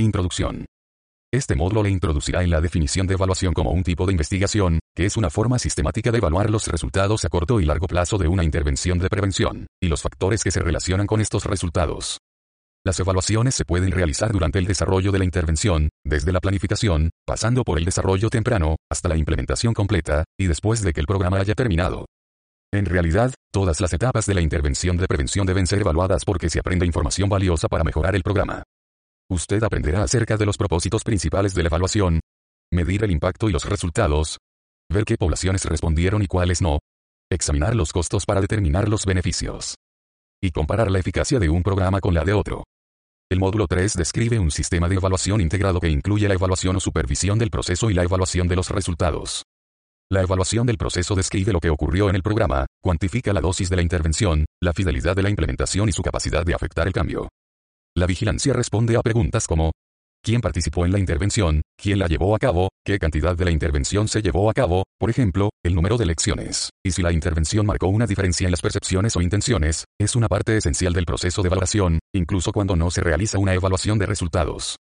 Introducción. 0.00 0.64
Este 1.30 1.54
módulo 1.54 1.82
le 1.82 1.90
introducirá 1.90 2.42
en 2.42 2.48
la 2.48 2.62
definición 2.62 3.06
de 3.06 3.14
evaluación 3.14 3.52
como 3.52 3.70
un 3.70 3.82
tipo 3.82 4.06
de 4.06 4.12
investigación, 4.12 4.78
que 4.96 5.04
es 5.04 5.18
una 5.18 5.28
forma 5.28 5.58
sistemática 5.58 6.10
de 6.10 6.16
evaluar 6.16 6.48
los 6.48 6.68
resultados 6.68 7.26
a 7.26 7.28
corto 7.28 7.60
y 7.60 7.66
largo 7.66 7.86
plazo 7.86 8.16
de 8.16 8.26
una 8.26 8.42
intervención 8.42 8.98
de 8.98 9.10
prevención, 9.10 9.66
y 9.78 9.88
los 9.88 10.00
factores 10.00 10.42
que 10.42 10.50
se 10.50 10.60
relacionan 10.60 11.06
con 11.06 11.20
estos 11.20 11.44
resultados. 11.44 12.16
Las 12.82 12.98
evaluaciones 12.98 13.54
se 13.54 13.66
pueden 13.66 13.90
realizar 13.90 14.32
durante 14.32 14.58
el 14.58 14.64
desarrollo 14.64 15.12
de 15.12 15.18
la 15.18 15.26
intervención, 15.26 15.90
desde 16.02 16.32
la 16.32 16.40
planificación, 16.40 17.10
pasando 17.26 17.62
por 17.62 17.76
el 17.76 17.84
desarrollo 17.84 18.30
temprano, 18.30 18.76
hasta 18.90 19.10
la 19.10 19.18
implementación 19.18 19.74
completa, 19.74 20.24
y 20.38 20.46
después 20.46 20.80
de 20.80 20.94
que 20.94 21.00
el 21.00 21.06
programa 21.06 21.40
haya 21.40 21.54
terminado. 21.54 22.06
En 22.72 22.86
realidad, 22.86 23.34
todas 23.52 23.82
las 23.82 23.92
etapas 23.92 24.24
de 24.24 24.32
la 24.32 24.40
intervención 24.40 24.96
de 24.96 25.06
prevención 25.06 25.46
deben 25.46 25.66
ser 25.66 25.82
evaluadas 25.82 26.24
porque 26.24 26.48
se 26.48 26.58
aprende 26.58 26.86
información 26.86 27.28
valiosa 27.28 27.68
para 27.68 27.84
mejorar 27.84 28.16
el 28.16 28.22
programa. 28.22 28.62
Usted 29.30 29.62
aprenderá 29.62 30.02
acerca 30.02 30.36
de 30.36 30.44
los 30.44 30.56
propósitos 30.56 31.04
principales 31.04 31.54
de 31.54 31.62
la 31.62 31.68
evaluación, 31.68 32.18
medir 32.72 33.04
el 33.04 33.12
impacto 33.12 33.48
y 33.48 33.52
los 33.52 33.64
resultados, 33.64 34.38
ver 34.92 35.04
qué 35.04 35.16
poblaciones 35.16 35.64
respondieron 35.66 36.20
y 36.22 36.26
cuáles 36.26 36.60
no, 36.60 36.80
examinar 37.30 37.76
los 37.76 37.92
costos 37.92 38.26
para 38.26 38.40
determinar 38.40 38.88
los 38.88 39.06
beneficios, 39.06 39.76
y 40.42 40.50
comparar 40.50 40.90
la 40.90 40.98
eficacia 40.98 41.38
de 41.38 41.48
un 41.48 41.62
programa 41.62 42.00
con 42.00 42.12
la 42.12 42.24
de 42.24 42.32
otro. 42.32 42.64
El 43.30 43.38
módulo 43.38 43.68
3 43.68 43.94
describe 43.94 44.40
un 44.40 44.50
sistema 44.50 44.88
de 44.88 44.96
evaluación 44.96 45.40
integrado 45.40 45.78
que 45.78 45.88
incluye 45.88 46.26
la 46.26 46.34
evaluación 46.34 46.74
o 46.74 46.80
supervisión 46.80 47.38
del 47.38 47.50
proceso 47.50 47.88
y 47.88 47.94
la 47.94 48.02
evaluación 48.02 48.48
de 48.48 48.56
los 48.56 48.68
resultados. 48.70 49.44
La 50.10 50.22
evaluación 50.22 50.66
del 50.66 50.76
proceso 50.76 51.14
describe 51.14 51.52
lo 51.52 51.60
que 51.60 51.70
ocurrió 51.70 52.10
en 52.10 52.16
el 52.16 52.24
programa, 52.24 52.66
cuantifica 52.82 53.32
la 53.32 53.40
dosis 53.40 53.70
de 53.70 53.76
la 53.76 53.82
intervención, 53.82 54.44
la 54.60 54.72
fidelidad 54.72 55.14
de 55.14 55.22
la 55.22 55.30
implementación 55.30 55.88
y 55.88 55.92
su 55.92 56.02
capacidad 56.02 56.44
de 56.44 56.54
afectar 56.54 56.88
el 56.88 56.92
cambio. 56.92 57.28
La 57.96 58.06
vigilancia 58.06 58.52
responde 58.52 58.96
a 58.96 59.02
preguntas 59.02 59.48
como, 59.48 59.72
¿quién 60.22 60.40
participó 60.40 60.86
en 60.86 60.92
la 60.92 61.00
intervención? 61.00 61.62
¿Quién 61.76 61.98
la 61.98 62.06
llevó 62.06 62.36
a 62.36 62.38
cabo? 62.38 62.68
¿Qué 62.84 63.00
cantidad 63.00 63.36
de 63.36 63.44
la 63.44 63.50
intervención 63.50 64.06
se 64.06 64.22
llevó 64.22 64.48
a 64.48 64.54
cabo? 64.54 64.84
Por 64.98 65.10
ejemplo, 65.10 65.50
el 65.64 65.74
número 65.74 65.96
de 65.96 66.06
lecciones. 66.06 66.70
Y 66.84 66.92
si 66.92 67.02
la 67.02 67.12
intervención 67.12 67.66
marcó 67.66 67.88
una 67.88 68.06
diferencia 68.06 68.46
en 68.46 68.52
las 68.52 68.60
percepciones 68.60 69.16
o 69.16 69.22
intenciones, 69.22 69.86
es 69.98 70.14
una 70.14 70.28
parte 70.28 70.56
esencial 70.56 70.92
del 70.92 71.04
proceso 71.04 71.42
de 71.42 71.48
evaluación, 71.48 71.98
incluso 72.14 72.52
cuando 72.52 72.76
no 72.76 72.92
se 72.92 73.00
realiza 73.00 73.38
una 73.38 73.54
evaluación 73.54 73.98
de 73.98 74.06
resultados. 74.06 74.76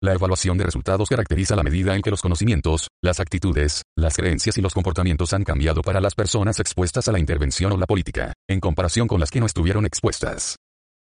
La 0.00 0.14
evaluación 0.14 0.56
de 0.56 0.64
resultados 0.64 1.08
caracteriza 1.08 1.54
la 1.54 1.64
medida 1.64 1.96
en 1.96 2.02
que 2.02 2.10
los 2.10 2.22
conocimientos, 2.22 2.88
las 3.02 3.20
actitudes, 3.20 3.82
las 3.96 4.16
creencias 4.16 4.56
y 4.56 4.62
los 4.62 4.72
comportamientos 4.72 5.34
han 5.34 5.44
cambiado 5.44 5.82
para 5.82 6.00
las 6.00 6.14
personas 6.14 6.60
expuestas 6.60 7.08
a 7.08 7.12
la 7.12 7.18
intervención 7.18 7.72
o 7.72 7.76
la 7.76 7.86
política, 7.86 8.32
en 8.48 8.60
comparación 8.60 9.06
con 9.06 9.20
las 9.20 9.30
que 9.30 9.40
no 9.40 9.46
estuvieron 9.46 9.84
expuestas. 9.84 10.56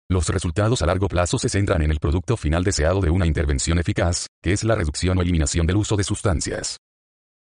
Los 0.09 0.29
resultados 0.29 0.83
a 0.83 0.85
largo 0.85 1.07
plazo 1.07 1.39
se 1.39 1.49
centran 1.49 1.81
en 1.81 1.89
el 1.89 1.99
producto 1.99 2.37
final 2.37 2.63
deseado 2.63 3.01
de 3.01 3.09
una 3.09 3.25
intervención 3.25 3.79
eficaz, 3.79 4.27
que 4.41 4.53
es 4.53 4.63
la 4.63 4.75
reducción 4.75 5.17
o 5.17 5.21
eliminación 5.21 5.65
del 5.65 5.77
uso 5.77 5.97
de 5.97 6.03
sustancias. 6.03 6.77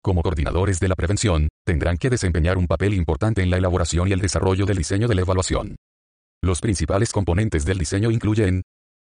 Como 0.00 0.22
coordinadores 0.22 0.78
de 0.78 0.88
la 0.88 0.94
prevención, 0.94 1.48
tendrán 1.64 1.96
que 1.96 2.10
desempeñar 2.10 2.58
un 2.58 2.68
papel 2.68 2.94
importante 2.94 3.42
en 3.42 3.50
la 3.50 3.56
elaboración 3.56 4.08
y 4.08 4.12
el 4.12 4.20
desarrollo 4.20 4.64
del 4.64 4.78
diseño 4.78 5.08
de 5.08 5.14
la 5.16 5.22
evaluación. 5.22 5.77
Los 6.40 6.60
principales 6.60 7.12
componentes 7.12 7.64
del 7.64 7.78
diseño 7.78 8.10
incluyen 8.10 8.62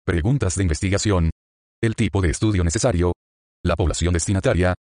preguntas 0.04 0.56
de 0.56 0.62
investigación, 0.62 1.30
el 1.82 1.94
tipo 1.94 2.20
de 2.22 2.30
estudio 2.30 2.64
necesario, 2.64 3.12
la 3.62 3.76
población 3.76 4.14
destinataria, 4.14 4.74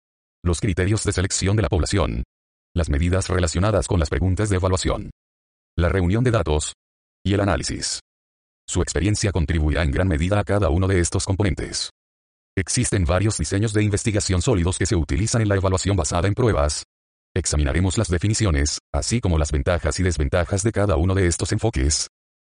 los 0.43 0.61
criterios 0.61 1.03
de 1.03 1.11
selección 1.11 1.55
de 1.55 1.63
la 1.63 1.69
población, 1.69 2.23
las 2.75 2.89
medidas 2.89 3.29
relacionadas 3.29 3.87
con 3.87 3.99
las 3.99 4.09
preguntas 4.09 4.49
de 4.49 4.55
evaluación, 4.57 5.09
la 5.75 5.89
reunión 5.89 6.23
de 6.23 6.31
datos 6.31 6.73
y 7.23 7.33
el 7.33 7.41
análisis. 7.41 7.99
Su 8.69 8.83
experiencia 8.83 9.31
contribuirá 9.31 9.81
en 9.81 9.89
gran 9.89 10.07
medida 10.07 10.39
a 10.39 10.43
cada 10.43 10.69
uno 10.69 10.87
de 10.87 10.99
estos 10.99 11.25
componentes. 11.25 11.89
Existen 12.55 13.03
varios 13.03 13.39
diseños 13.39 13.73
de 13.73 13.81
investigación 13.81 14.43
sólidos 14.43 14.77
que 14.77 14.85
se 14.85 14.95
utilizan 14.95 15.41
en 15.41 15.49
la 15.49 15.55
evaluación 15.55 15.97
basada 15.97 16.27
en 16.27 16.35
pruebas. 16.35 16.83
Examinaremos 17.35 17.97
las 17.97 18.09
definiciones, 18.09 18.77
así 18.93 19.21
como 19.21 19.39
las 19.39 19.51
ventajas 19.51 19.99
y 19.99 20.03
desventajas 20.03 20.61
de 20.61 20.71
cada 20.71 20.97
uno 20.97 21.15
de 21.15 21.25
estos 21.25 21.51
enfoques. 21.51 22.09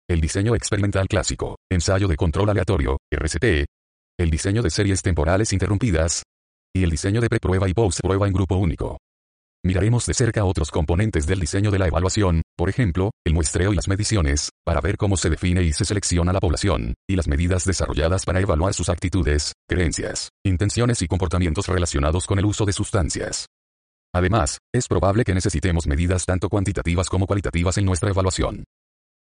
El 0.09 0.21
diseño 0.21 0.57
experimental 0.57 1.07
clásico, 1.07 1.55
ensayo 1.71 2.09
de 2.09 2.17
control 2.17 2.51
aleatorio, 2.51 2.97
RCT. 3.13 3.67
El 4.19 4.31
diseño 4.31 4.63
de 4.63 4.71
series 4.71 5.03
temporales 5.03 5.53
interrumpidas. 5.53 6.25
Y 6.75 6.83
el 6.83 6.91
diseño 6.91 7.21
de 7.21 7.29
preprueba 7.29 7.69
y 7.69 7.75
post-prueba 7.75 8.27
en 8.27 8.33
grupo 8.33 8.57
único. 8.57 8.99
Miraremos 9.65 10.05
de 10.05 10.15
cerca 10.15 10.45
otros 10.45 10.73
componentes 10.73 11.29
del 11.29 11.39
diseño 11.39 11.71
de 11.71 11.79
la 11.79 11.87
evaluación, 11.87 12.43
por 12.59 12.69
ejemplo, 12.69 13.13
el 13.25 13.35
muestreo 13.35 13.73
y 13.73 13.77
las 13.77 13.87
mediciones, 13.87 14.51
para 14.67 14.81
ver 14.81 14.97
cómo 14.97 15.17
se 15.17 15.31
define 15.31 15.63
y 15.63 15.73
se 15.73 15.85
selecciona 15.85 16.33
la 16.33 16.41
población, 16.41 16.95
y 17.09 17.15
las 17.15 17.29
medidas 17.29 17.65
desarrolladas 17.65 18.25
para 18.25 18.41
evaluar 18.41 18.75
sus 18.75 18.89
actitudes, 18.89 19.53
creencias, 19.69 20.31
intenciones 20.45 21.01
y 21.03 21.07
comportamientos 21.07 21.69
relacionados 21.69 22.27
con 22.27 22.41
el 22.41 22.45
uso 22.45 22.67
de 22.67 22.73
sustancias. 22.73 23.47
Además, 24.13 24.59
es 24.75 24.89
probable 24.89 25.23
que 25.23 25.35
necesitemos 25.35 25.87
medidas 25.87 26.25
tanto 26.25 26.49
cuantitativas 26.49 27.09
como 27.09 27.29
cualitativas 27.29 27.79
en 27.79 27.85
nuestra 27.85 28.11
evaluación. 28.11 28.65